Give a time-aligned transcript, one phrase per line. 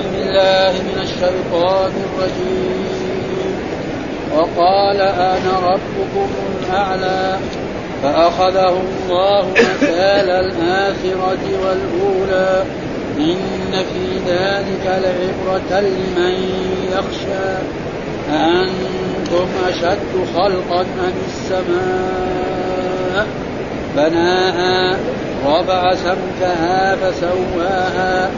[0.00, 3.54] أعوذ بالله من الشيطان الرجيم.
[4.36, 7.38] وقال أنا ربكم الأعلى
[8.02, 12.64] فأخذه الله نكال الآخرة والأولى.
[13.18, 16.34] إن في ذلك لعبرة لمن
[16.92, 17.50] يخشى.
[18.32, 23.26] أأنتم أشد خلقا أم السماء؟
[23.96, 24.96] بناها
[25.46, 28.30] رفع سمكها فسواها.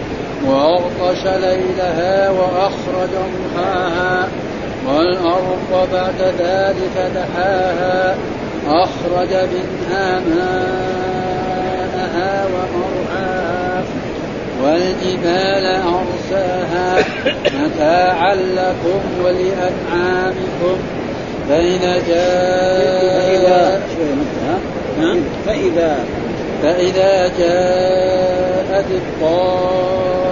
[0.47, 3.11] وأغطش ليلها وأخرج
[3.55, 4.29] ضحاها
[4.89, 8.17] والأرض بعد ذلك دحاها
[8.69, 11.65] أخرج منها ماءها
[12.47, 13.83] ومرعاها
[14.63, 17.05] والجبال أرساها
[17.65, 20.77] متاعا لكم ولأنعامكم
[21.49, 23.81] فإذا جاء
[25.47, 25.97] فإذا
[26.63, 30.32] فإذا جاءت الطامة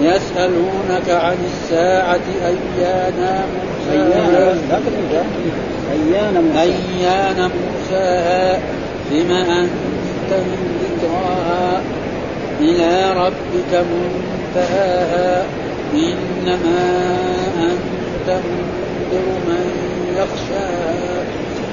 [0.00, 4.54] يسألونك عن الساعة أيان مرساها؟
[5.92, 8.60] أيان أيان مرساها.
[9.10, 11.82] بما أنت من ذكراها؟
[12.60, 15.44] إلى ربك منتهاها؟
[15.94, 17.16] إنما
[17.58, 19.66] أنت منذر من
[20.16, 21.24] يخشاها.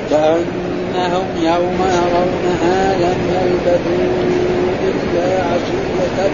[0.09, 4.23] كأنهم يوم يرونها لم يلبثوا
[4.83, 6.29] إلا عشية أو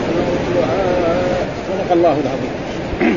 [0.56, 1.29] ضحاها
[1.90, 2.54] صدق الله العظيم.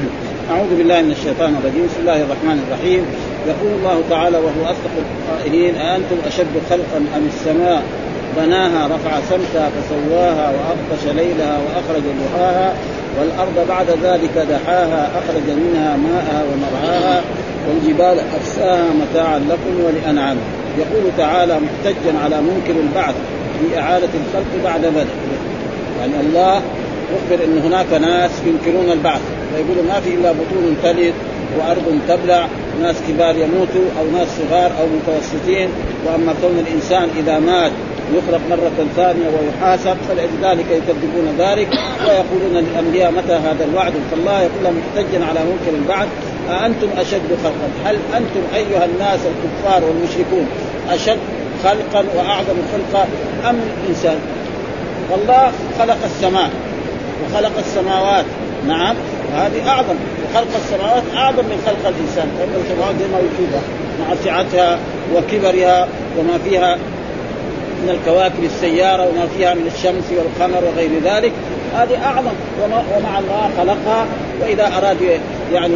[0.50, 1.86] أعوذ بالله من الشيطان الرجيم.
[1.86, 3.02] بسم الله الرحمن الرحيم.
[3.46, 7.82] يقول الله تعالى وهو أصدق القائلين أأنتم أشد خلقا أم السماء؟
[8.36, 12.74] بناها رفع سمكها فسواها وأغطش ليلها وأخرج ضحاها
[13.20, 17.22] والأرض بعد ذلك دحاها أخرج منها ماءها ومرعاها
[17.68, 23.14] والجبال أرساها متاعا لكم ولأنعامكم يقول تعالى محتجا على منكر البعث
[23.60, 25.06] في إعادة الخلق بعد بدء
[26.00, 26.62] يعني الله
[27.14, 29.20] يخبر إن هناك ناس ينكرون البعث.
[29.54, 31.14] ويقولوا ما في إلا بطون تلد
[31.58, 32.46] وأرض تبلع
[32.82, 35.68] ناس كبار يموتوا أو ناس صغار أو متوسطين.
[36.06, 37.72] وأما كون الإنسان إذا مات
[38.14, 41.68] يخلق مرة ثانية ويحاسب فلذلك يكذبون ذلك
[42.08, 46.08] ويقولون للأنبياء متى هذا الوعد؟ فالله يقول لهم محتجا على منكر البعث.
[46.50, 50.46] أأنتم أشد خلقا؟ هل أنتم أيها الناس الكفار والمشركون
[50.90, 51.18] أشد
[51.64, 53.06] خلقا وأعظم خلقا
[53.50, 54.18] أم الإنسان؟
[55.10, 56.50] والله خلق السماء.
[57.22, 58.24] وخلق السماوات.
[58.68, 58.94] نعم
[59.32, 59.94] وهذه أعظم.
[60.24, 62.28] وخلق السماوات أعظم من خلق الإنسان.
[62.38, 63.62] لأن السماوات زي ما يشوفها
[64.00, 64.78] مع سعتها
[65.14, 66.78] وكبرها وما فيها
[67.82, 71.32] من الكواكب السيارة وما فيها من الشمس والقمر وغير ذلك.
[71.74, 72.32] هذه أعظم.
[72.62, 74.06] ومع الله خلقها
[74.40, 75.20] وإذا أراد
[75.52, 75.74] يعني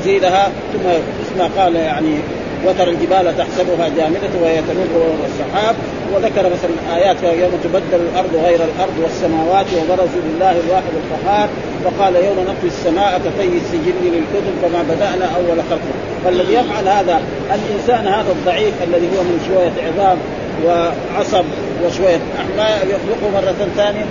[0.00, 0.88] يزيدها ثم
[1.22, 2.18] اسمع قال يعني
[2.66, 5.74] وترى الجبال تحسبها جامدة وهي تمر السحاب
[6.14, 11.48] وذكر مثلا آيات يوم تبدل الأرض غير الأرض والسماوات وبرزوا لله الواحد القهار
[11.84, 15.80] وقال يوم نطوي السماء كطي السجل للكتب كما بدأنا أول خلق.
[16.24, 17.20] فالذي يفعل هذا
[17.54, 20.18] الإنسان هذا الضعيف الذي هو من شوية عظام
[20.66, 21.44] وعصب
[21.84, 22.20] وشوية
[22.56, 24.04] ما يخلقه مرة ثانية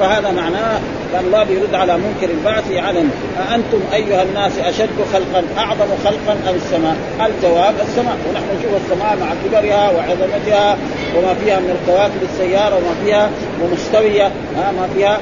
[0.00, 0.80] فهذا معناه
[1.12, 6.96] فالله بيرد على منكر البعث علم أأنتم أيها الناس أشد خلقا أعظم خلقا أم السماء؟
[7.20, 10.76] الجواب السماء ونحن نشوف السماء مع كبرها وعظمتها
[11.16, 13.30] وما فيها من الكواكب السيارة وما فيها
[13.62, 15.18] ومستوية ما فيها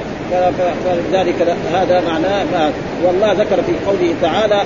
[0.84, 2.70] فلذلك هذا معناه
[3.04, 4.62] والله ذكر في قوله تعالى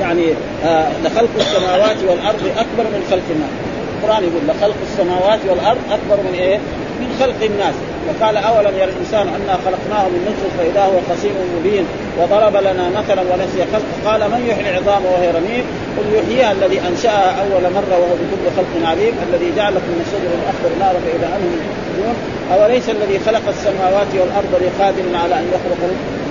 [0.00, 0.26] يعني
[0.64, 3.72] آه لخلق السماوات والأرض أكبر من خلق الناس
[4.02, 6.58] القرآن يقول لخلق السماوات والأرض أكبر من إيه؟
[7.02, 7.74] من خلق الناس.
[8.08, 11.84] وقال أولم يرى الإنسان أنا خلقناه من نطفة فإذا هو خصيم مبين.
[12.18, 15.64] وضرب لنا مثلا ونسي خلقه قال من يحيي العظام وهي رميم؟
[15.96, 19.14] قل يحييها الذي أنشأها أول مرة وهو بكل خلق عليم.
[19.26, 22.16] الذي جعل لكم من الشجر الاخضر نارا فإذا انهم يؤمنون
[22.54, 25.80] أوليس الذي خلق السماوات والأرض بقادر على أن يخلق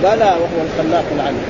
[0.04, 1.46] بلى وهو الخلاق العليم.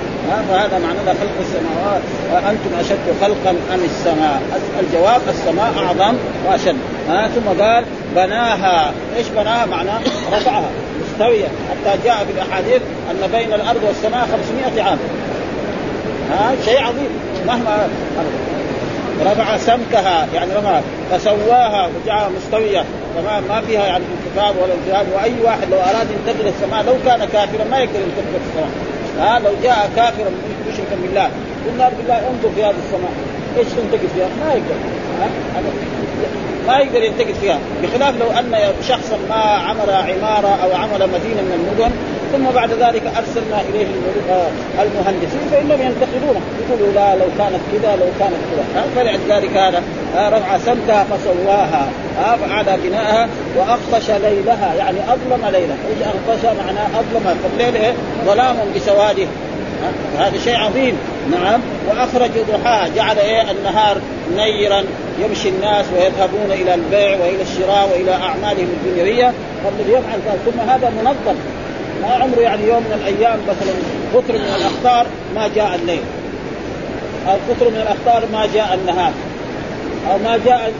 [0.48, 2.02] فهذا معنى خلق السماوات.
[2.50, 4.42] أنتم أشد خلقا أم السماء؟
[4.80, 6.14] الجواب السماء أعظم
[6.46, 6.76] وأشد.
[7.12, 7.84] ها ثم قال
[8.16, 8.92] بناها.
[9.16, 10.00] إيش بناها؟ معناه
[10.32, 10.70] رفعها
[11.02, 11.44] مستوية.
[11.44, 14.28] حتى جاء في الأحاديث أن بين الأرض والسماء
[14.64, 14.98] 500 عام.
[16.30, 17.08] ها شيء عظيم.
[17.46, 17.88] مهما
[19.26, 20.80] رفع سمكها يعني رفع
[21.10, 22.84] فسواها وجعلها مستوية.
[23.16, 27.28] سماء ما فيها يعني انتفاض ولا انتهاب وأي واحد لو أراد ينتقل السماء لو كان
[27.32, 28.70] كافرا ما يقدر ينتقل السماء.
[29.20, 30.30] ها لو جاء كافرا
[30.68, 31.30] مشركا بالله.
[31.66, 33.12] قلنا بالله انظر في هذه السماء.
[33.58, 34.74] إيش تنتقل فيها؟ ما يقدر.
[36.66, 37.58] ما يقدر ينتقل فيها.
[37.82, 41.92] بخلاف لو أن شخصا ما عمل عمارة أو عمل مدينة من المدن
[42.32, 43.86] ثم بعد ذلك أرسلنا إليه
[44.82, 48.84] المهندسين فانهم ينتقلون يقولوا لا لو كانت كذا لو كانت كذا.
[48.96, 49.82] فلذلك هذا.
[50.16, 51.88] رفع سمكها فسواها.
[52.16, 54.74] فعاد بناءها وأغطش ليلها.
[54.78, 57.38] يعني أظلم ليلها إيش أغطش؟ معناه أظلم.
[57.42, 57.94] فالليل؟
[58.26, 59.26] ظلام بسواده
[60.18, 60.98] هذا شيء عظيم.
[61.30, 61.60] نعم.
[61.88, 64.00] وأخرج ضحاها جعل إيه؟ النهار
[64.36, 64.84] نيرا
[65.20, 69.32] يمشي الناس ويذهبون إلى البيع وإلى الشراء وإلى أعمالهم الدنيوية.
[69.64, 71.38] فالذي يفعل ذلك ثم هذا منظم.
[72.02, 73.72] ما عمره يعني يوم من الأيام مثلا
[74.14, 76.02] قطر من الأخطار ما جاء الليل.
[77.28, 79.12] أو قطر من الأخطار ما جاء النهار.
[80.10, 80.72] أو ما جاء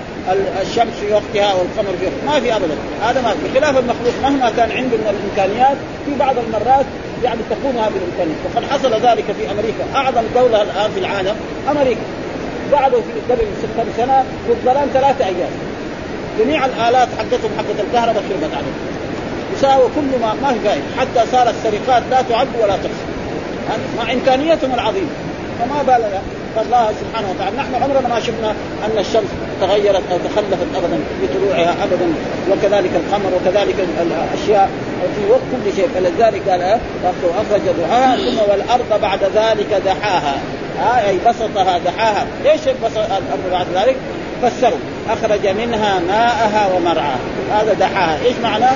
[0.62, 2.74] الشمس في وقتها والقمر في وقتها ما في ابدا.
[3.02, 5.76] هذا ما بخلاف المخلوق مهما كان عنده من الإمكانيات
[6.06, 6.86] في بعض المرات
[7.24, 11.36] يعني تكون هذه الامكانيات وقد حصل ذلك في أمريكا أعظم دولة الآن في العالم
[11.70, 12.00] أمريكا.
[12.72, 15.50] قعدوا في قبل ست سنة في الظلام ثلاثة أيام.
[16.40, 18.76] جميع الآلات حقتهم حقت الكهرباء خربت عليهم.
[19.56, 20.68] يساوي كل ما ما في
[20.98, 23.06] حتى صارت السرقات لا تعد ولا تحصى.
[23.98, 25.10] مع إمكانيتهم العظيمة.
[25.58, 26.20] فما بالنا.
[26.56, 27.56] فالله سبحانه وتعالى.
[27.56, 28.50] نحن عمرنا ما شفنا
[28.84, 32.12] أن الشمس تغيرت أو تخلفت ابدا في طلوعها ابدا
[32.50, 34.70] وكذلك القمر وكذلك الأشياء
[35.16, 35.88] في وقت كل شيء.
[35.94, 36.62] فلذلك قال
[37.24, 40.34] اخرج ضحاها ثم والأرض بعد ذلك دحاها.
[40.78, 42.26] ها أي بسطها دحاها.
[42.46, 43.96] إيش بسط الأرض بعد ذلك؟
[44.42, 44.78] فسروا.
[45.10, 47.18] أخرج منها ماءها ومرعاها.
[47.52, 48.18] هذا دحاها.
[48.24, 48.72] إيش معناه؟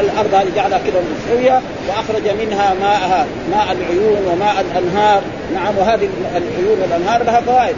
[0.00, 3.26] الأرض هذه جعلها كذا مستوية وأخرج منها ماءها.
[3.50, 5.22] ماء العيون وماء الأنهار.
[5.54, 7.76] نعم وهذه العيون والأنهار لها فوائد.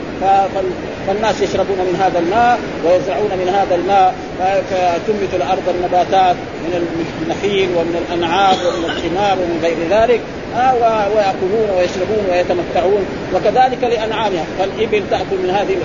[1.06, 4.14] فالناس يشربون من هذا الماء ويزرعون من هذا الماء.
[4.38, 6.86] فتنبت الأرض النباتات من
[7.22, 10.20] النخيل ومن الأنعام ومن الثمار ومن غير ذلك.
[10.56, 10.74] آه
[11.14, 13.06] ويأكلون ويشربون ويتمتعون.
[13.34, 14.44] وكذلك لأنعامها.
[14.58, 15.76] فالإبل تأكل من هذه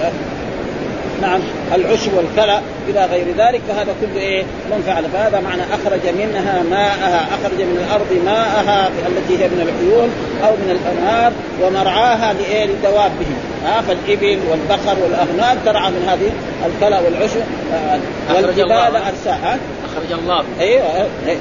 [1.21, 1.39] نعم
[1.75, 2.59] العشب والكلى
[2.89, 8.21] إلى غير ذلك فهذا كله إيه؟ منفعه فهذا معنى أخرج منها ماءها أخرج من الأرض
[8.25, 10.09] ماءها التي هي من العيون
[10.43, 11.31] أو من الأنهار
[11.61, 16.31] ومرعاها لإيه؟ لدوابهم ها فالإبل والبقر والأغنام ترعى من هذه
[16.65, 17.41] الكلى والعشب.
[17.73, 17.99] آه
[18.35, 19.57] والجبال أرساها.
[19.85, 20.43] أخرج الله.
[20.59, 21.39] أيوه أيوة.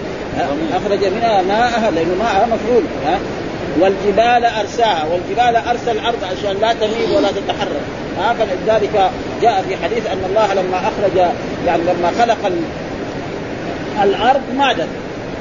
[0.76, 2.82] أخرج منها ماءها لأنه ماءها مفعول.
[3.06, 3.18] ها
[3.80, 7.82] والجبال أرساها والجبال ارسى الأرض عشان لا تميل ولا تتحرك.
[8.18, 9.10] ها فلذلك
[9.42, 11.16] جاء في حديث أن الله لما أخرج
[11.66, 12.52] يعني لما خلق
[14.02, 14.88] الأرض مادت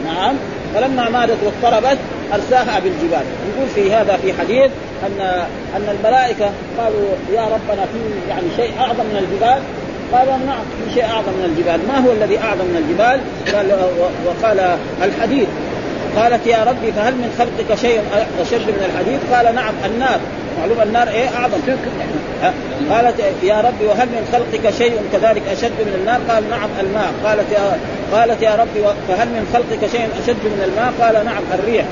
[0.06, 0.36] نعم.
[0.76, 1.98] فلما مادت واضطربت
[2.34, 3.26] أرساها بالجبال.
[3.54, 4.72] يقول في هذا في حديث
[5.06, 5.46] أن
[5.76, 9.60] أن الملائكة قالوا يا ربنا في يعني شيء أعظم من الجبال؟
[10.14, 11.80] قال نعم في شيء أعظم من الجبال.
[11.88, 13.20] ما هو الذي أعظم من الجبال؟
[13.56, 13.80] قال
[14.26, 15.48] وقال الحديد
[16.15, 18.01] قالت يا ربي فهل من خلقك شيء
[18.41, 20.19] أشد من الحديد؟ قال نعم النار
[20.59, 21.57] معلوم النار إيه أعظم
[22.91, 27.51] قالت يا ربي وهل من خلقك شيء كذلك أشد من النار؟ قال نعم الماء قالت
[27.51, 27.77] يا
[28.12, 31.85] قالت يا ربي فهل من خلقك شيء أشد من الماء؟ قال نعم الريح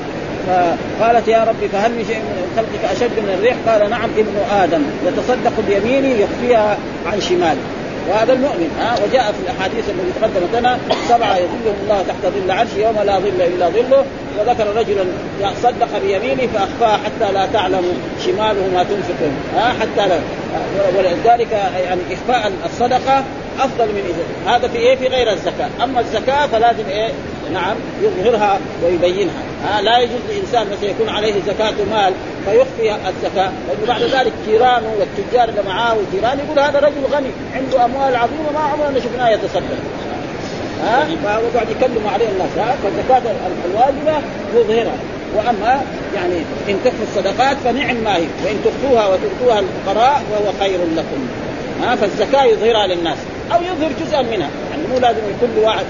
[1.00, 4.82] قالت يا ربي فهل من شيء من خلقك أشد من الريح؟ قال نعم ابن آدم
[5.06, 10.78] يتصدق بيمينه يخفيها عن شماله وهذا المؤمن ها وجاء في الأحاديث التي تقدمت لنا
[11.08, 14.04] سبعه يظلهم الله تحت ظل عرش يوم لا ظل إلا ظله
[14.38, 15.04] وذكر رجلا
[15.62, 17.84] صدق بيمينه فاخفاها حتى لا تعلم
[18.24, 20.18] شماله ما تنفق ها حتى لا
[20.98, 21.52] ولذلك
[21.84, 23.24] يعني إخفاء الصدقة
[23.58, 24.52] أفضل من إذن.
[24.52, 25.68] هذا في إيه؟ في غير الزكاة.
[25.84, 27.12] أما الزكاة فلازم إيه؟
[27.52, 29.42] نعم يظهرها ويبينها.
[29.70, 32.12] آه لا يجوز لإنسان مثلا يكون عليه زكاة مال
[32.44, 33.52] فيخفي الزكاة.
[33.68, 38.52] لأنه بعد ذلك جيرانه والتجار اللي معاه والجيران يقول هذا رجل غني عنده أموال عظيمة
[38.54, 39.78] ما عمرنا شفناه يتصدق.
[40.84, 43.22] ها آه ويقعد يكلموا عليه الناس ها فالزكاة
[43.70, 44.22] الواجبة
[44.56, 44.96] يظهرها.
[45.36, 45.82] وأما
[46.14, 48.26] يعني إن تخفوا الصدقات فنعم ما هي.
[48.44, 51.28] وإن تخفوها وتؤتوها الفقراء فهو خير لكم.
[51.82, 53.18] ها فالزكاة يظهرها للناس.
[53.52, 54.50] أو يظهر جزءا منها.
[54.70, 55.84] يعني مو لازم كل واحد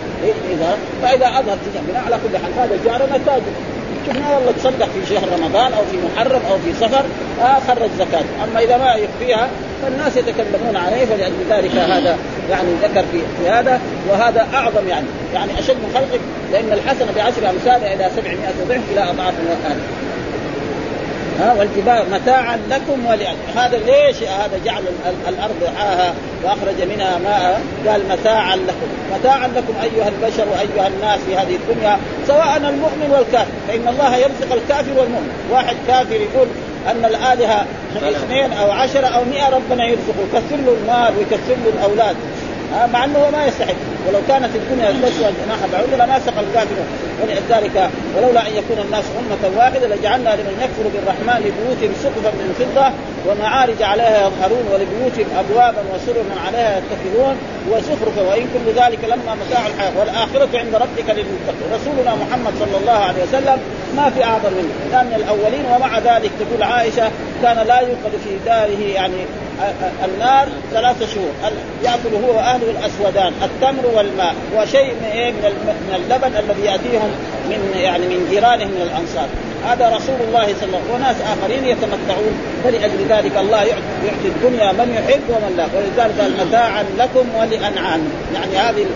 [0.51, 3.55] اذا فإذا أظهر جزءا منها على كل حال هذا جارنا تاجر
[4.07, 7.05] شفنا والله تصدق في شهر رمضان أو في محرم أو في سفر
[7.43, 8.25] آه خرج زكاة.
[8.45, 9.49] أما إذا ما يخفيها
[9.83, 12.19] فالناس يتكلمون عليه فلأجل ذلك هذا
[12.51, 13.81] يعني ذكر في, هذا
[14.11, 15.07] وهذا أعظم يعني.
[15.35, 16.21] يعني أشد من خلقك
[16.53, 19.35] لأن الحسنة بعشر أمثالها إلى 700 ضعف إلى أضعاف
[21.41, 23.07] ها والجبال متاعا لكم
[23.57, 24.83] هذا ليش هذا جعل
[25.29, 26.15] الأرض دعاها
[26.45, 29.19] وأخرج منها ماء؟ قال متاعا لكم.
[29.19, 33.51] متاعا لكم أيها البشر وأيها الناس في هذه الدنيا سواء المؤمن والكافر.
[33.69, 35.33] فإن الله يرزق الكافر والمؤمن.
[35.51, 36.49] واحد كافر يقول
[36.91, 40.23] أن الآلهة اثنين أو عشرة أو مئة ربنا يرزقه.
[40.33, 42.17] يكثر له المال ويكثر له الأولاد.
[42.93, 43.75] مع أنه ما يستحق.
[44.09, 45.61] ولو كانت الدنيا تسوى جناح
[46.05, 46.77] لما سقى الكافر
[47.23, 52.87] ولذلك ولولا أن يكون الناس أمة واحدة لجعلنا لمن يكفر بالرحمن لبيوتهم سقفا من فضة
[53.29, 57.37] ومعارج عليها يظهرون ولبيوتهم أبوابا وسررا عليها يتخذون
[57.71, 59.93] وزخرفا وإن كل ذلك لما متاع الحياة.
[59.99, 61.69] والآخرة عند ربك للمتقين.
[61.75, 63.59] رسولنا محمد صلى الله عليه وسلم
[63.97, 64.75] ما في أعظم منه.
[64.93, 67.11] كان من الأولين ومع ذلك تقول عائشة
[67.43, 69.21] كان لا يوقد في داره يعني
[70.05, 71.33] النار ثلاثة شهور.
[71.85, 73.33] يأكل هو وأهله الأسودان.
[73.43, 74.35] التمر والماء.
[74.57, 77.11] وشيء من إيه؟ من اللبن الذي يأتيهم
[77.49, 79.29] من يعني من جيرانهم من الأنصار.
[79.69, 80.95] هذا رسول الله صلى الله عليه وسلم.
[80.95, 82.35] وناس آخرين يتمتعون.
[82.65, 85.67] فلأجل ذلك الله يعطي الدنيا من يحب ومن لا.
[85.75, 88.01] ولذلك قال متاعا لكم ولأنعام.
[88.35, 88.87] يعني هذه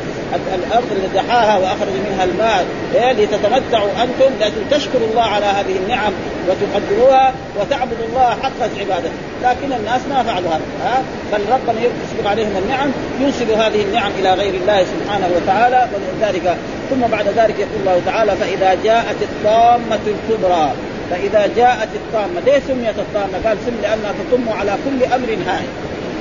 [0.55, 6.13] الأرض اللي دحاها وأخرج منها الماء إيه؟ لتتمتعوا أنتم لازم تشكروا الله على هذه النعم.
[6.49, 9.11] وتقدروها وتعبدوا الله حق عبادته
[9.43, 10.61] لكن الناس ما فعلوا هذا.
[10.85, 11.03] ها؟
[11.33, 12.91] بل ربنا يسبق عليهم النعم
[13.21, 16.57] ينسب هذه النعم إلى غير الله سبحانه وتعالى ولذلك
[16.91, 20.73] ثم بعد ذلك يقول الله تعالى فإذا جاءت الطامة الكبرى.
[21.11, 25.69] فإذا جاءت الطامة ليه سميت الطامة؟ قال سم لأنها تطم على كل أمر هائل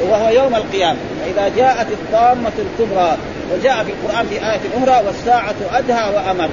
[0.10, 0.98] وهو يوم القيامة.
[1.25, 3.17] فإذا جاءت الطامة الكبرى
[3.53, 6.50] وجاء في القرآن في آية أخرى والساعة أدهى وأمر.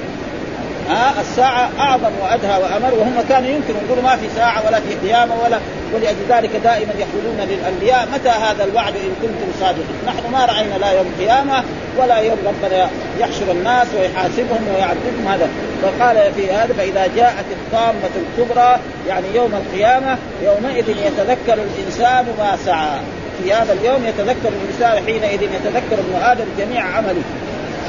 [0.89, 5.33] ها الساعة أعظم وأدهى وأمر وهم كانوا ينكروا يقولوا ما في ساعة ولا في قيامة
[5.43, 5.59] ولا
[5.93, 10.91] ولأجل ذلك دائما يقولون للأنبياء متى هذا الوعد إن كنتم صادقين؟ نحن ما رأينا لا
[10.91, 11.63] يوم قيامة
[11.97, 12.89] ولا يوم ربنا
[13.19, 15.49] يحشر الناس ويحاسبهم ويعذبهم هذا.
[15.81, 22.99] فقال في هذا فإذا جاءت الطامة الكبرى يعني يوم القيامة يومئذ يتذكر الإنسان ما سعى.
[23.43, 27.21] في هذا اليوم يتذكر الإنسان حينئذ يتذكر ابن آدم جميع عمله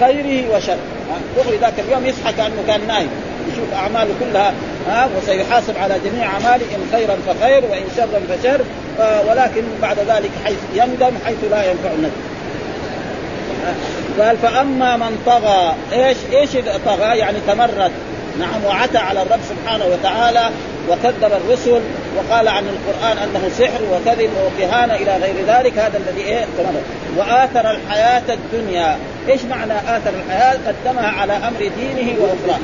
[0.00, 0.95] خيره وشره.
[1.36, 3.08] دغري ذاك اليوم يصحى كانه كان نايم.
[3.52, 4.52] يشوف أعماله كلها
[4.88, 8.60] ها وسيحاسب على جميع اعماله ان خيرا فخير وإن شرا فشر
[9.28, 12.10] ولكن بعد ذلك حيث يندم حيث لا ينفع الندم.
[14.20, 16.50] قال فأما من طغى إيش إيش
[16.86, 17.92] طغى؟ يعني تمرد.
[18.38, 20.50] نعم وعتى على الرب سبحانه وتعالى
[20.88, 21.80] وكذب الرسل
[22.16, 26.44] وقال عن القرآن أنه سحر وكذب وكهانة إلى غير ذلك هذا الذي إيه؟
[27.16, 28.96] وآثر الحياة الدنيا.
[29.28, 32.60] إيش معنى آثر الحياة؟ قدمها على أمر دينه وأخرى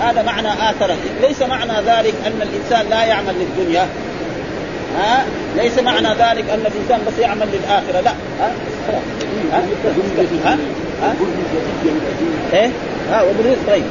[0.00, 0.94] هذا معنى آثر.
[1.22, 3.86] ليس معنى ذلك أن الإنسان لا يعمل للدنيا.
[4.98, 5.24] ها؟
[5.56, 8.00] ليس معنى ذلك أن الإنسان بس يعمل للآخرة.
[8.00, 8.10] لا.
[8.40, 8.50] ها؟
[9.52, 9.62] ها؟
[10.44, 10.56] ها,
[11.02, 11.14] ها؟
[12.52, 12.70] إيه؟
[13.10, 13.84] ها وبرز طيب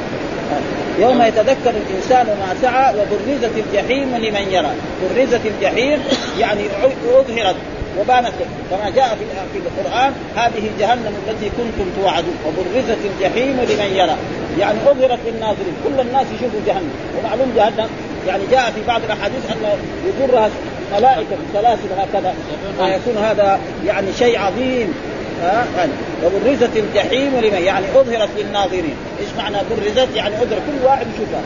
[1.00, 4.72] يوم يتذكر الإنسان ما سعى وبرزت الجحيم لمن يرى.
[5.01, 6.00] برزت الجحيم
[6.39, 7.55] يعني أظهرت
[8.00, 8.31] وبانت
[8.72, 9.17] كما جاء
[9.53, 12.36] في القرآن هذه جهنم التي كنتم توعدون.
[12.48, 14.15] وبرزت الجحيم لمن يرى.
[14.60, 15.75] يعني أظهرت للناظرين.
[15.84, 16.91] كل الناس يشوفوا جهنم.
[17.20, 17.89] ومعلوم جهنم
[18.27, 20.50] يعني جاء في بعض الأحاديث أن يجرها
[20.98, 22.34] ملائكة بسلاسل هكذا.
[22.77, 24.93] فيكون هذا يعني شيء عظيم.
[25.42, 25.92] ها يعني
[26.26, 28.96] وبرزت الجحيم لمن؟ يعني أظهرت للناظرين.
[29.20, 31.42] إيش معنى برزت يعني اظهر كل واحد يشوفها.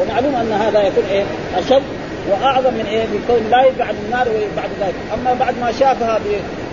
[0.00, 1.24] ومعلوم أن هذا يكون إيه؟
[1.56, 1.82] أشد
[2.30, 4.26] وأعظم من إيه؟ من كون لا يبعد النار
[4.56, 4.94] بعد ذلك.
[5.14, 6.20] أما بعد ما شافها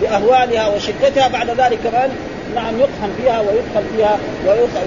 [0.00, 2.10] بأهوالها وشدتها بعد ذلك كمان
[2.54, 4.18] نعم يقحم فيها ويدخل فيها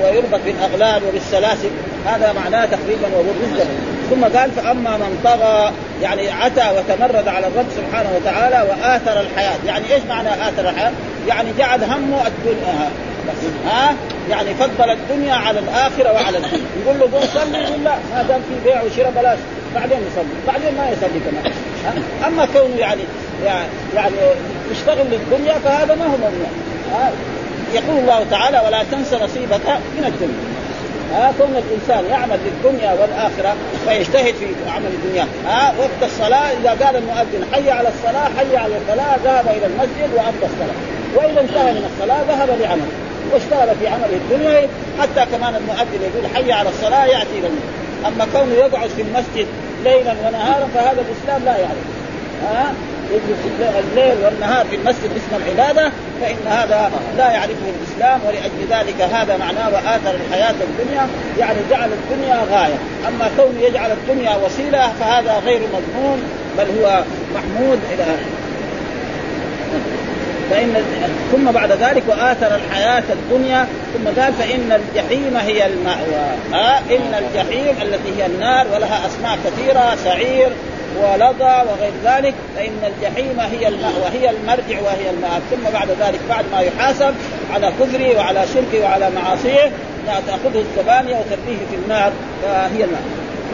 [0.04, 1.70] ويربط بالأغلال وبالسلاسل.
[2.06, 3.68] هذا معناه تقريبا وبالرزق
[4.10, 5.72] ثم قال فأما من طغى
[6.02, 10.92] يعني عتى وتمرد على الرب سبحانه وتعالى وآثر الحياة، يعني إيش معنى آثر الحياة؟
[11.28, 12.90] يعني جعل همه الدنيا.
[13.68, 13.96] ها؟
[14.30, 16.66] يعني فضل الدنيا على الآخرة وعلى الدين.
[16.84, 19.38] يقول له قوم صلي يقول لا ما دام في بيع وشراء بلاش.
[19.76, 21.54] بعدين يصلي بعدين ما يصلي كمان.
[22.28, 23.02] أما كونه يعني
[23.96, 24.16] يعني
[24.72, 26.50] يشتغل للدنيا فهذا ما هو ممنوع.
[27.74, 30.47] يقول الله تعالى ولا تنس نصيبك من الدنيا.
[31.14, 33.56] ها كون الإنسان يعمل للدنيا والآخرة
[33.88, 34.46] فيجتهد في
[34.76, 35.28] عمل الدنيا.
[35.48, 40.10] ها وقت الصلاة إذا قال المؤذن حي على الصلاة حي على الصلاة ذهب إلى المسجد
[40.16, 40.78] وابدى الصلاة.
[41.16, 42.92] وإذا انتهى من الصلاة ذهب لعمله.
[43.34, 44.68] واشتغل في عمله الدنيا
[45.00, 47.88] حتى كمان المؤذن يقول حي على الصلاة يأتي إلى المسجد.
[48.08, 49.48] أما كونه يقعد في المسجد
[49.84, 51.88] ليلا ونهارا فهذا الإسلام لا يعرف.
[52.44, 52.74] ها؟
[53.12, 53.40] يجلس
[53.80, 59.70] الليل والنهار في المسجد باسم العبادة فإن هذا لا يعرفه الإسلام ولأجل ذلك هذا معناه
[59.70, 61.08] واثر الحياة الدنيا
[61.40, 66.20] يعني جعل الدنيا غاية، أما كونه يجعل الدنيا وسيلة فهذا غير مضمون
[66.58, 67.04] بل هو
[67.36, 68.06] محمود إلى
[70.52, 70.84] فإن
[71.32, 76.28] ثم بعد ذلك وآثر الحياة الدنيا ثم قال فإن الجحيم هي المأوى.
[76.54, 80.50] آه إن الجحيم التي هي النار ولها أسماء كثيرة سعير
[81.04, 85.42] ولظى وغير ذلك فإن الجحيم هي المأوى هي المرجع وهي المآب.
[85.52, 87.16] ثم بعد ذلك بعد ما يحاسب
[87.54, 89.72] على كفره وعلى شركه وعلى معاصيه
[90.28, 92.12] تأخذه الزبانية وترميه في النار
[92.44, 93.02] فهي الماء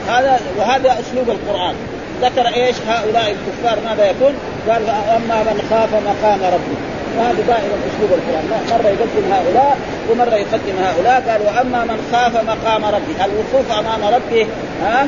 [0.07, 1.75] هذا وهذا أسلوب القرآن.
[2.21, 4.33] ذكر إيش؟ هؤلاء الكفار ماذا يكون؟
[4.69, 6.92] قال اما من خاف مقام ربه.
[7.17, 9.77] وهذا دائما اسلوب القران مرة يقدم هؤلاء
[10.12, 11.24] ومرة يقدم هؤلاء.
[11.29, 14.48] قال واما من خاف مقام ربه الوقوف أمام ربه
[14.84, 15.08] ها؟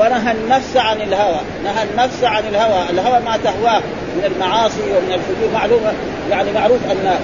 [0.00, 1.40] ونهى النفس عن الهوى.
[1.64, 2.90] نهى النفس عن الهوى.
[2.90, 3.80] الهوى ما تهواه
[4.16, 5.92] من المعاصي ومن الفجور معلومه
[6.30, 7.18] يعني معروف أن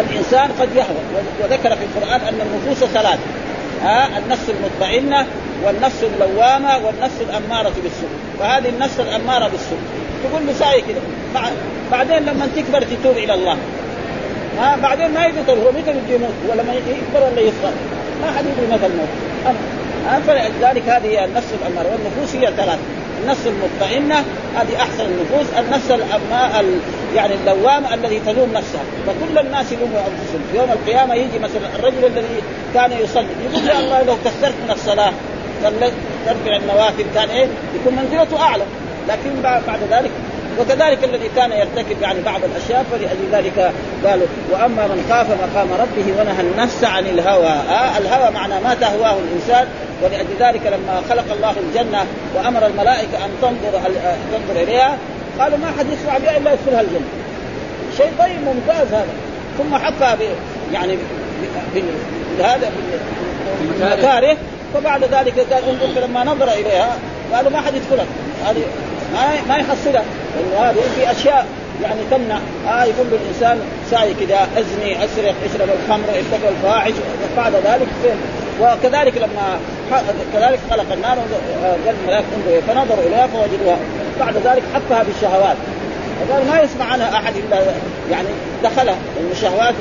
[0.00, 1.22] الإنسان قد يهوى.
[1.42, 3.18] وذكر في القرآن أن النفوس ثلاث
[3.82, 5.26] ها؟ النفس المطمئنة
[5.64, 8.10] والنفس اللوامة والنفس الأمارة بالسوء.
[8.38, 9.78] فهذه النفس الأمارة بالسوء.
[10.24, 11.00] تقول له ساي كذا
[11.92, 13.56] بعدين لما تكبر تتوب إلى الله.
[14.58, 17.72] ها؟ بعدين ما يدري هو متى بده يموت؟ ولا ما يكبر ولا يصغر.
[18.22, 19.08] ما حد يدري متى الموت.
[20.26, 21.88] فلذلك هذه النفس الأمارة.
[21.88, 22.78] والنفوس هي ثلاث
[23.22, 24.24] النفس المطمئنة
[24.56, 25.46] هذه أحسن النفوس.
[25.58, 26.62] النفس الأما
[27.16, 28.82] يعني اللوامة الذي تلوم نفسها.
[29.06, 30.42] فكل الناس يلوموا أنفسهم.
[30.54, 32.42] يوم القيامة يجي مثلا الرجل الذي
[32.74, 33.26] كان يصلي.
[33.44, 35.12] يقول يا الله لو كثرت من الصلاة
[36.26, 37.46] ترفع النوافل كان إيه؟
[37.80, 38.64] يكون منزلته أعلى.
[39.08, 40.10] لكن بعد ذلك
[40.58, 43.72] وكذلك الذي كان يرتكب يعني بعض الأشياء فلأجل ذلك
[44.04, 47.46] قالوا وأما من خاف مقام ربه ونهى النفس عن الهوى.
[47.46, 49.68] آه الهوى معنى ما تهواه الإنسان.
[50.02, 54.98] ولأجل ذلك لما خلق الله الجنة وأمر الملائكة أن تنظر آه، تنظر إليها
[55.38, 57.08] قالوا ما حد يسمع بها إلا يدخلها الجنة.
[57.96, 59.14] شيء طيب ممتاز هذا.
[59.58, 60.16] ثم حفها
[60.72, 60.98] يعني
[62.38, 62.70] بهذا
[63.80, 64.36] المكاره
[64.74, 66.96] فبعد ذلك قال انظر فلما نظر إليها.
[67.34, 68.04] قالوا ما حد يدخلها
[68.46, 68.62] هذه
[69.48, 70.04] ما يحصلها
[70.36, 71.46] لأنه هذه في أشياء
[71.82, 72.38] يعني تمنع.
[72.68, 73.60] آه يقول له الإنسان
[73.90, 76.92] ساي كذا أزني أسرق اشرب الخمر ارتكب الفاحش.
[77.36, 78.16] بعد ذلك فين؟
[78.60, 79.58] وكذلك لما
[80.32, 81.18] كذلك خلق النار
[81.86, 83.78] قال الملائكة انظروا فنظروا إليها فوجدوها.
[84.20, 85.56] بعد ذلك حفها بالشهوات.
[86.20, 87.60] وقال ما يسمع عنها أحد إلا
[88.10, 88.28] يعني
[88.62, 88.96] دخلها.
[89.16, 89.74] لأن الشهوات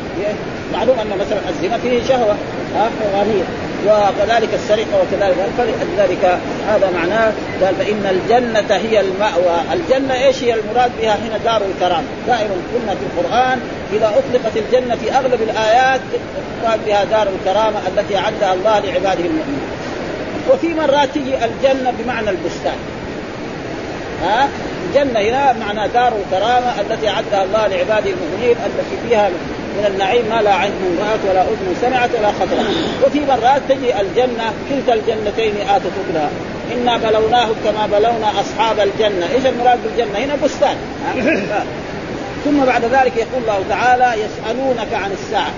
[0.73, 2.35] معلوم أن مثلا الزنا فيه شهوة.
[3.15, 3.43] غنيه
[3.87, 7.33] وكذلك السرقة وكذلك فلذلك هذا معناه.
[7.61, 12.95] قال فإن الجنة هي المأوى، الجنة إيش هي المراد بها؟ هنا دار الكرامه، دائما قلنا
[12.95, 13.59] في القرآن.
[13.93, 16.01] إذا أطلقت الجنة في أغلب الآيات
[16.65, 19.69] قال بها دار الكرامة التي أعدها الله لعباده المؤمنين.
[20.51, 22.77] وفي مرات تجي الجنة بمعنى البستان.
[24.23, 24.49] ها؟
[24.89, 29.29] الجنة هنا معنى دار الكرامة التي أعدها الله لعباده المؤمنين التي فيها
[29.77, 32.65] من النعيم ما لا عين رأت ولا أذن سمعت ولا خطرت
[33.05, 36.29] وفي مرات تجي الجنة كلتا الجنتين آتت أكلها.
[36.73, 39.25] إنا بلوناهم كما بلونا أصحاب الجنة.
[39.35, 40.77] إيش المراد بالجنة؟ هنا بستان.
[42.45, 45.51] ثم بعد ذلك يقول الله تعالى يسألونك عن الساعة.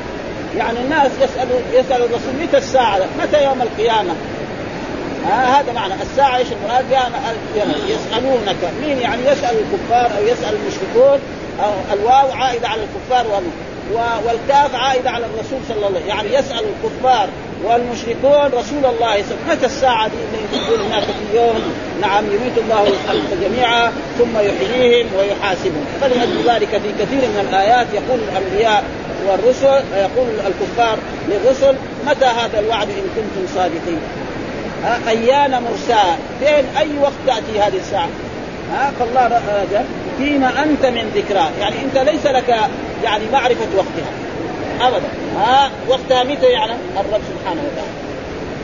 [0.57, 4.13] يعني الناس يسألوا يسأل الرسول متى الساعة؟ متى يوم القيامة؟
[5.27, 5.93] آه هذا معنى.
[6.01, 7.09] الساعة إيش المراد؟ بها
[7.87, 8.57] يسألونك.
[8.81, 11.19] مين يعني يسأل الكفار أو يسأل المشركون؟
[11.63, 13.70] أو الواو عائدة على الكفار والمشركون
[14.25, 16.07] والكاف عائدة على الرسول صلى الله عليه وسلم.
[16.07, 17.29] يعني يسأل الكفار
[17.63, 22.25] والمشركون رسول الله صلى الله عليه وسلم متى الساعة دي يقول هناك في يوم نعم
[22.25, 25.85] يميت الله الخلق جميعا ثم يحييهم ويحاسبهم.
[26.01, 28.83] فلأجل ذلك في كثير من الآيات يقول الأنبياء
[29.27, 30.97] والرسل يقول الكفار
[31.29, 31.75] للرسل
[32.07, 33.99] متى هذا الوعد إن كنتم صادقين؟
[35.07, 38.07] أيان مرساة فين؟ أي وقت تأتي هذه الساعة؟
[38.73, 39.85] ها فالله رجل
[40.17, 41.49] فيما أنت من ذكرى.
[41.59, 42.55] يعني أنت ليس لك
[43.03, 44.11] يعني معرفة وقتها.
[44.87, 45.07] ابدا.
[45.37, 48.01] ها وقتها متى يعلم؟ الرب سبحانه وتعالى.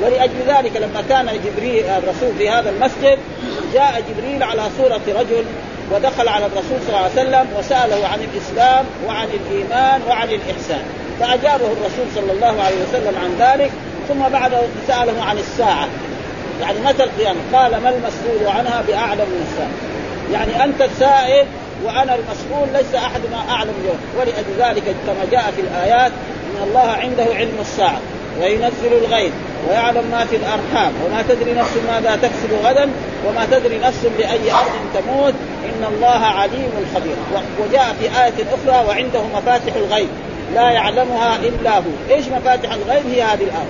[0.01, 3.19] ولأجل ذلك لما كان جبريل الرسول في هذا المسجد
[3.73, 5.45] جاء جبريل على صورة رجل
[5.91, 10.83] ودخل على الرسول صلى الله عليه وسلم وسأله عن الإسلام وعن الإيمان وعن الإحسان.
[11.19, 13.71] فأجابه الرسول صلى الله عليه وسلم عن ذلك
[14.07, 14.51] ثم بعد
[14.87, 15.87] سأله عن الساعة.
[16.61, 19.71] يعني متى القيامة؟ قال ما المسؤول عنها بأعلم من الساعة.
[20.33, 21.45] يعني أنت السائل
[21.85, 23.99] وأنا المسؤول ليس احدنا أعلم اليوم.
[24.19, 26.11] ولأجل ذلك كما جاء في الآيات
[26.47, 27.99] إن الله عنده علم الساعة
[28.41, 29.31] وينزل الغيب
[29.69, 32.89] ويعلم ما في الأرحام وما تدري نفس ماذا تكسب غدا
[33.27, 35.33] وما تدري نفس بأي أرض تموت.
[35.65, 37.15] إن الله عليم خبير.
[37.59, 40.07] وجاء في آية أخرى وعنده مفاتح الغيب.
[40.55, 41.91] لا يعلمها إلا هو.
[42.09, 43.67] إيش مفاتح الغيب؟ هي هذه الآية.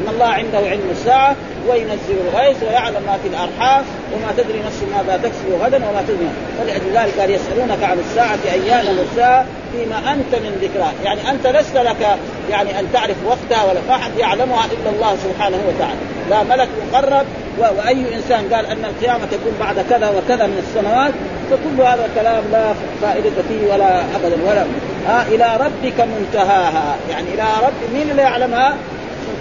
[0.00, 1.36] إن الله عنده علم الساعة
[1.68, 6.90] وينزل الغيث ويعلم ما في الأرحام وما تدري نفس ماذا تكسب غدا وما تدري فلأجل
[6.94, 12.18] ذلك قال يسألونك عن الساعة أيان الساعة فيما أنت من ذكرها يعني أنت لست لك
[12.50, 16.00] يعني أن تعرف وقتها ولا ما حد يعلمها إلا الله سبحانه وتعالى.
[16.30, 17.26] لا ملك مقرب.
[17.58, 21.12] وأي إنسان قال أن القيامة تكون بعد كذا وكذا من السنوات
[21.50, 24.64] فكل هذا الكلام لا فائدة فيه ولا أبدا ولا.
[25.08, 26.96] آه إلى ربك منتهاها.
[27.10, 28.74] يعني إلى رب مين اللي يعلمها؟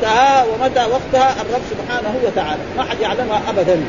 [0.04, 2.60] منتهاها ومتى وقتها الرب سبحانه وتعالى.
[2.78, 3.82] ما حد يعلمها ابدا.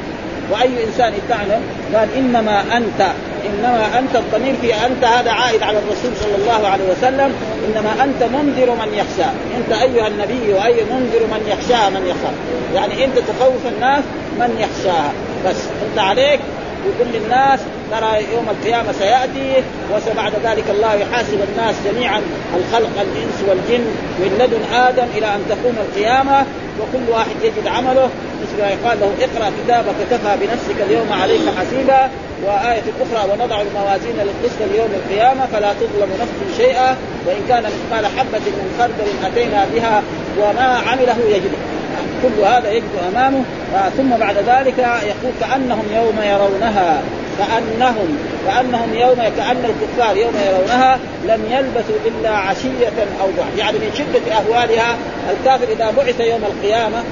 [0.52, 1.62] وأي إنسان يتعلم
[1.94, 3.12] قال إنما انت
[3.46, 7.34] إنما أنت الضمير في أنت هذا عائد على الرسول صلى الله عليه وسلم.
[7.68, 9.30] إنما أنت منذر من يخشى.
[9.56, 12.34] أنت أيها النبي وأي منذر من يخشاها من يخاف.
[12.74, 14.04] يعني أنت تخوف الناس
[14.38, 15.12] من يخشاها.
[15.46, 15.56] بس
[15.90, 16.40] أنت عليك
[16.86, 22.20] يقول للناس ترى يوم القيامة سيأتي وبعد ذلك الله يحاسب الناس جميعا
[22.56, 23.84] الخلق الإنس والجن
[24.18, 26.46] من لدن آدم إلى أن تقوم القيامة
[26.80, 28.08] وكل واحد يجد عمله.
[28.42, 32.10] مثل ما يقال له اقرأ كتابك كفى بنفسك اليوم عليك حسيبا.
[32.44, 36.96] وآية أخرى ونضع الموازين للقسط ليوم القيامة فلا تظلم نفس شيئا.
[37.26, 40.02] وإن كان مثقال حبة من خردل أتينا بها
[40.38, 41.73] وما عمله يجده
[42.22, 43.42] كل هذا يجد أمامه.
[43.96, 47.02] ثم بعد ذلك يقول كأنهم يوم يرونها.
[47.38, 53.90] كأنهم كأنهم يوم كأن الكفار يوم يرونها لم يلبثوا إلا عشية أو ضحى يعني من
[53.98, 54.96] شدة أهوالها
[55.30, 57.02] الكافر إذا بعث يوم القيامة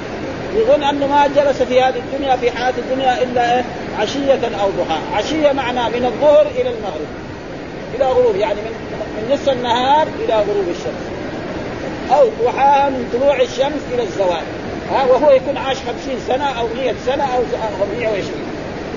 [0.57, 3.65] يظن انه ما جلس في هذه الدنيا في حياة الدنيا إلا إيه؟
[3.99, 7.07] عشية أو ضحى، عشية معنى من الظهر إلى المغرب.
[7.95, 8.37] إلى غروب.
[8.37, 8.73] يعني من
[9.17, 11.05] من نصف النهار إلى غروب الشمس.
[12.13, 14.43] أو ضحاها من طلوع الشمس إلى الزوال.
[14.91, 17.43] ها وهو يكون عاش خمسين سنة أو مئة سنة أو
[17.99, 18.25] 120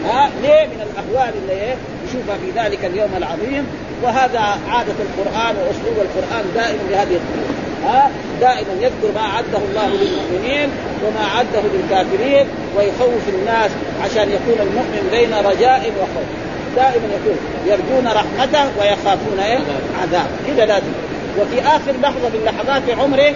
[0.05, 1.75] ها ليه؟ من الاهوال اللي إيه
[2.07, 3.67] يشوفها في ذلك اليوم العظيم.
[4.03, 7.55] وهذا عادة القرآن وأسلوب القرآن دائما بهذه الطريقة.
[7.85, 10.69] ها دائما يذكر ما عده الله للمؤمنين
[11.05, 13.71] وما عده للكافرين ويخوف الناس
[14.03, 16.29] عشان يكون المؤمن بين رجاء وخوف.
[16.75, 19.59] دائما يكون يرجون رحمته ويخافون إيه؟
[20.01, 20.91] عذاب كذا لازم
[21.39, 23.33] وفي آخر لحظة من لحظات عمره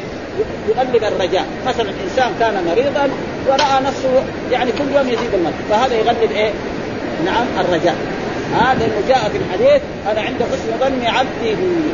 [0.69, 1.45] يغلب الرجاء.
[1.67, 3.09] مثلا إنسان كان مريضا
[3.47, 5.53] ورأى نفسه يعني كل يوم يزيد المرض.
[5.69, 6.51] فهذا يغلب إيه؟
[7.25, 7.95] نعم الرجاء.
[8.59, 11.91] هذا لأنه جاء في الحديث أنا عند حسن ظن عبدي بي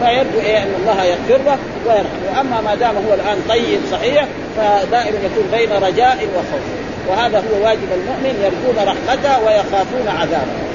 [0.00, 2.36] فيرجو إيه؟ أن الله يغفر له ويرحمه.
[2.36, 4.26] وأما ما دام هو الآن طيب صحيح
[4.56, 6.66] فدائما يكون بين رجاء وخوف.
[7.08, 10.72] وهذا هو واجب المؤمن يرجون رحمته ويخافون عذابه.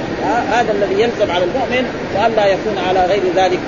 [0.51, 3.59] هذا الذي يلزم على المؤمن والا يكون على غير ذلك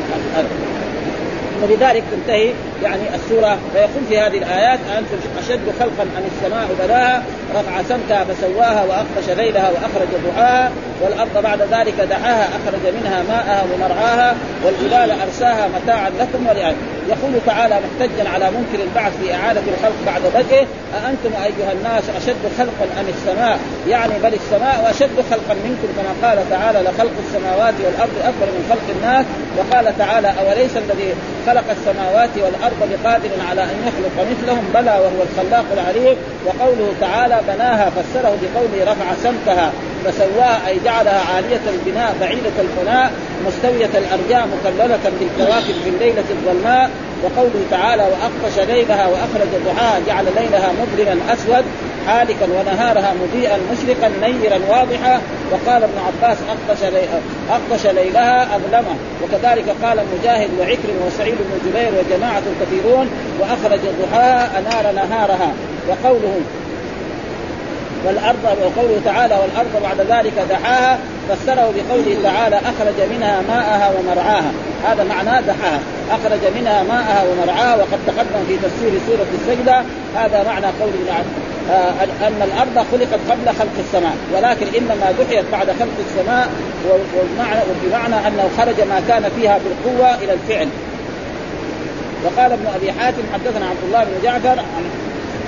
[1.63, 7.23] وبذلك تنتهي يعني السورة فيقول في هذه الآيات أنتم أشد خلقا أم السماء بناها؟
[7.55, 10.71] رفع سمكها فسواها واغطش ليلها وأخرج ضحاها.
[11.01, 14.35] والأرض بعد ذلك دعاها أخرج منها ماءها ومرعاها.
[14.65, 16.75] والجبال أرساها متاعا لكم ولأن
[17.09, 22.43] يقول تعالى محتجا على منكر البعث في اعاده الخلق بعد بدءه أأنتم أيها الناس أشد
[22.57, 28.15] خلقا أم السماء؟ يعني بل السماء أشد خلقا منكم كما قال تعالى لخلق السماوات والأرض
[28.23, 29.25] أكبر من خلق الناس.
[29.57, 31.13] وقال تعالى أوليس الذي
[31.47, 32.29] خلق السماوات
[32.69, 36.15] والأرض بقادر على أن يخلق مثلهم بلى وهو الخلاق العليم.
[36.45, 39.71] وقوله تعالى بناها فسره بقوله رفع سمكها
[40.05, 43.11] فسواها أي جعلها عالية البناء بعيدة الفناء
[43.47, 46.89] مستوية الأرجاء مكللة بالكواكب في الليلة الظلماء.
[47.23, 51.65] وقوله تعالى واغطش ليلها وأخرج ضحاها جعل ليلها مظلما أسود
[52.07, 55.21] حالكا ونهارها مضيئا مشرقا نيرا واضحا.
[55.51, 56.83] وقال ابن عباس اغطش
[57.51, 58.95] اغطش ليلها أظلمه.
[59.23, 65.53] وكذلك قال مجاهد وعكرم وسعيد بن جبير وجماعة كثيرون وأخرج ضحاها أنار نهارها.
[65.89, 66.41] وقوله
[68.05, 70.99] والارض وقوله تعالى والأرض بعد ذلك دحاها.
[71.29, 74.51] فسره بقوله تعالى أخرج منها ماءها ومرعاها.
[74.87, 75.79] هذا معناه دحاها.
[76.11, 79.83] أخرج منها ماءها ومرعاها وقد تقدم في تفسير سورة السجدة.
[80.15, 80.91] هذا معنى قول
[81.71, 86.49] آه ان الأرض خلقت قبل خلق السماء ولكن إنما دحيت بعد خلق السماء
[86.89, 90.67] وبمعنى وبمعنى أنه خرج ما كان فيها بالقوة إلى الفعل.
[92.25, 94.83] وقال ابن أبي حاتم حدثنا عبد الله بن جعفر عن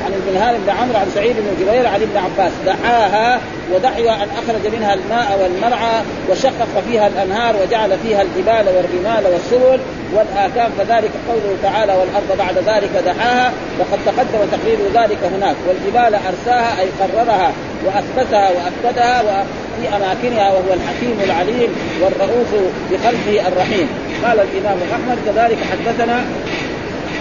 [0.06, 2.52] عن المنهال بن عمرو عن سعيد بن جبير عن ابن عباس.
[2.66, 3.40] دعاها
[3.74, 9.80] ودعي أن أخرج منها الماء والمرعى وشقق فيها الأنهار وجعل فيها الجبال والرمال والسبل
[10.14, 10.72] والآكام.
[10.78, 15.56] فذلك قوله تعالى والأرض بعد ذلك دعاها وقد تقدم تقرير ذلك هناك.
[15.68, 17.52] والجبال أرساها أي قررها
[17.86, 19.46] وأثبتها وأثبتها
[19.82, 22.52] في أماكنها وهو الحكيم العليم والرؤوف
[22.92, 23.88] بخلقه الرحيم.
[24.24, 26.24] قال الإمام أحمد كذلك حدثنا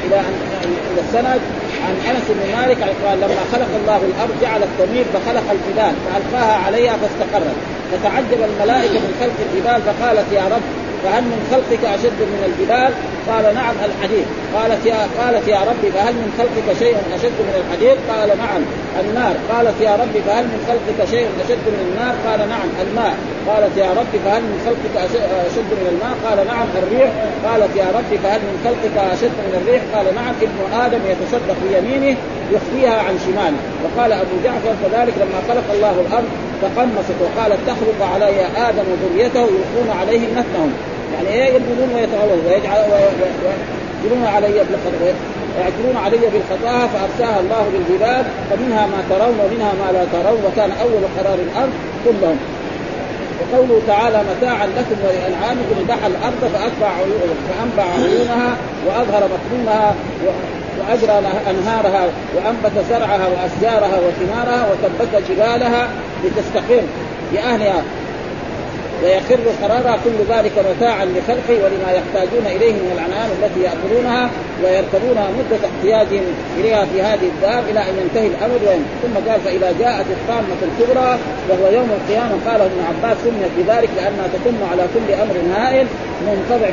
[0.07, 0.21] إلى
[0.93, 1.41] إلى السند
[1.87, 6.97] عن أنس بن مالك قال لما خلق الله الأرض جعل التمير فخلق الجبال فألقاها عليها
[6.97, 7.57] فاستقرت.
[7.93, 10.63] فتعجب الملائكة من خلق الجبال فقالت يا رب
[11.05, 12.93] فهل من خلقك أشد من الجبال؟
[13.31, 17.97] قال نعم الحديد قالت يا قالت يا ربي فهل من خلقك شيء أشد من الحديد؟
[18.11, 18.63] قال نعم
[19.03, 23.15] النار قالت يا ربي فهل من خلقك شيء أشد من النار؟ قال نعم الماء
[23.49, 24.95] قالت يا ربي فهل من خلقك
[25.49, 27.11] أشد من الماء؟ قال نعم الريح
[27.47, 32.17] قالت يا ربي فهل من خلقك أشد من الريح؟ قال نعم ابن آدم يتصدق بيمينه
[32.55, 38.41] يخفيها عن شماله وقال أبو جعفر كذلك لما خلق الله الأرض تقمصت وقالت تخلق علي
[38.69, 40.73] آدم وذريته يلقون عليهم نفسهم
[41.15, 44.65] يعني إيه يلبدون ويتغوون ويجعل ويجعلون علي
[45.57, 51.03] ويعجلون علي بالخطايا فأرساها الله بالجبال فمنها ما ترون ومنها ما لا ترون وكان أول
[51.19, 51.73] قرار الأرض
[52.05, 52.39] كلهم.
[53.41, 59.95] وقوله تعالى متاعا لكم ولأنعامكم دحى الأرض فأتبع عيونها فأنبع عيونها وأظهر مكنونها
[60.81, 65.89] وأجرى أنهارها وأنبت زرعها وأشجارها وثمارها وثبت جبالها
[66.25, 66.83] لتستقر
[67.33, 67.83] لاهلها
[69.03, 74.31] ويخر قرارها كل ذلك متاعا لخلقه ولما يحتاجون إليه من العنان التي يأكلونها
[74.63, 76.25] ويركبونها مدة احتياجهم
[76.59, 78.59] إليها في هذه الدار إلى أن ينتهي الأمر.
[78.67, 82.35] وين ثم قال فاذا جاءت الطامة الكبرى وهو يوم القيامة.
[82.47, 85.87] قال ابن عباس سميت بذلك لأنها تتم على كل أمر هائل
[86.27, 86.69] منقطع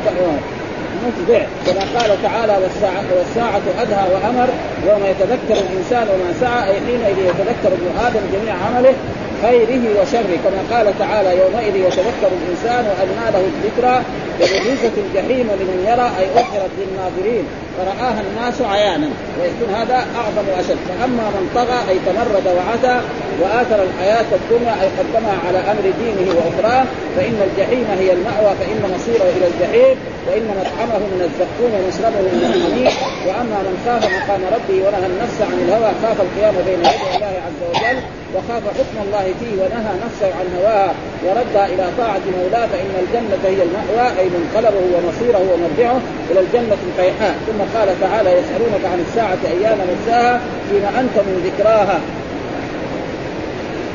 [1.05, 4.47] مفزع كما قال تعالى والساعة, والساعة أدهى وأمر
[4.87, 8.93] يوم يتذكر الإنسان وما سعى أي حينئذ يتذكر ابن آدم جميع عمله
[9.41, 10.37] خيره وشره.
[10.43, 14.01] كما قال تعالى يومئذ يتذكر الإنسان وانى له الذكرى
[14.41, 17.45] وبرزت الجحيم لمن يرى أي اظهرت للناظرين.
[17.77, 19.09] فرآها الناس عيانا.
[19.41, 20.77] ويكون هذا أعظم وأشد.
[20.89, 23.01] فأما من طغى أي تمرد وعتى
[23.41, 29.27] وآثر الحياة الدنيا أي قدمها على أمر دينه واخراه فإن الجحيم هي المأوى فإن مصيره
[29.37, 29.95] إلى الجحيم
[30.27, 32.93] وإن مطعمه من الزقوم ومشربه من الحميم
[33.27, 37.61] وأما من خاف مقام ربه ونهى النفس عن الهوى خاف القيام بين يدي الله عز
[37.69, 37.99] وجل
[38.35, 40.91] وخاف حكم الله فيه ونهى نفسه عن هواها
[41.25, 45.99] وردها إلى طاعة مولاه فإن الجنة هي المأوى أي منقلبه ومصيره ومرجعه
[46.31, 47.35] إلى الجنة الفيحاء.
[47.47, 51.99] ثم قال تعالى يسألونك عن الساعة أيام مرساها فيما أنت من ذكراها.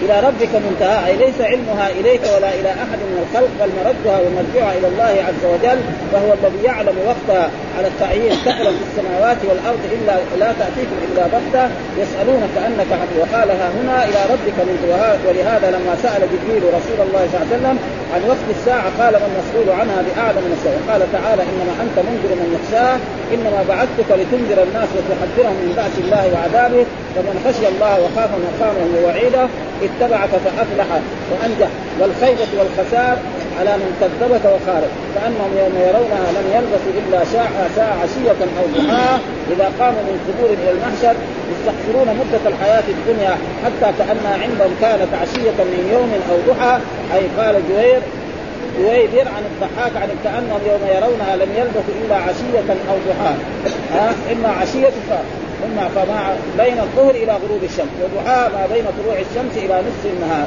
[0.02, 4.72] إلى ربك منتهى أي ليس علمها إليك ولا إلى أحد من الخلق بل مردها ومرجعها
[4.78, 5.80] إلى الله عز وجل
[6.12, 11.64] وهو الذي يعلم وقتها على التعيين تعلم في السماوات والأرض إلا لا تأتيكم إلا بغتة
[11.98, 14.78] يسألونك انك عبد وقالها هنا إلى ربك من
[15.26, 17.78] ولهذا لما سأل جبريل رسول الله صلى الله عليه وسلم
[18.12, 22.32] عن وقت الساعة قال ما المسؤول عنها باعلم من الساعة قال تعالى إنما أنت منذر
[22.40, 22.96] من يخشاه
[23.34, 29.44] إنما بعثتك لتنذر الناس وتحذرهم من بعث الله وعذابه فمن خشي الله وخاف مقامه ووعيده
[29.86, 30.88] اتبعك فأفلح
[31.32, 31.70] وأنجح.
[32.00, 33.16] والخيبة والخسار
[33.58, 39.20] على من كذبك وخالف كانهم يوم يرونها لم يلبثوا إلا ساعه ساعه عشية أو ضحاها
[39.52, 41.14] إذا قاموا من قبور إلى المحشر
[41.52, 43.34] يستغفرون مدة الحياة الدنيا
[43.64, 46.78] حتى كانها عندهم كانت عشية من يوم أو ضحى.
[47.14, 48.00] أي قال جوير
[48.78, 53.36] جويبر عن الضحاك عن كأنهم يوم يرونها لم يلبثوا إلا عشية أو ضحاها
[54.32, 54.92] إما عشية
[55.62, 60.46] ثم فما بين الظهر إلى غروب الشمس ودعاء ما بين طلوع الشمس إلى نصف النهار.